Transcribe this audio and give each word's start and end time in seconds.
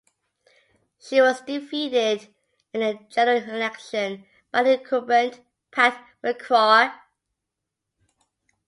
She 0.99 1.21
was 1.21 1.41
defeated 1.41 2.27
in 2.73 2.79
the 2.79 2.97
general 3.11 3.43
election 3.43 4.25
by 4.51 4.63
incumbent 4.63 5.39
Pat 5.69 6.03
McCrory. 6.23 6.91